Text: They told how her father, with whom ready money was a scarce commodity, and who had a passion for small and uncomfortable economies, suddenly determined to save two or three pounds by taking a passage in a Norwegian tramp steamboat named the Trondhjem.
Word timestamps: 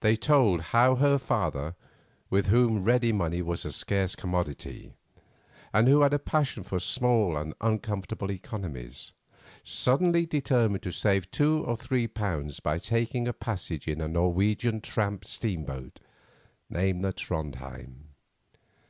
They 0.00 0.16
told 0.16 0.62
how 0.72 0.94
her 0.96 1.18
father, 1.18 1.74
with 2.30 2.46
whom 2.46 2.82
ready 2.84 3.12
money 3.12 3.42
was 3.42 3.66
a 3.66 3.70
scarce 3.70 4.14
commodity, 4.16 4.94
and 5.74 5.88
who 5.88 6.00
had 6.00 6.14
a 6.14 6.18
passion 6.18 6.62
for 6.62 6.80
small 6.80 7.36
and 7.36 7.52
uncomfortable 7.60 8.30
economies, 8.30 9.12
suddenly 9.62 10.24
determined 10.24 10.82
to 10.84 10.90
save 10.90 11.30
two 11.30 11.62
or 11.66 11.76
three 11.76 12.06
pounds 12.08 12.60
by 12.60 12.78
taking 12.78 13.28
a 13.28 13.34
passage 13.34 13.86
in 13.86 14.00
a 14.00 14.08
Norwegian 14.08 14.80
tramp 14.80 15.26
steamboat 15.26 16.00
named 16.70 17.04
the 17.04 17.12
Trondhjem. 17.12 18.08